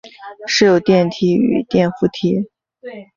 [0.47, 2.49] 设有电梯与电扶梯。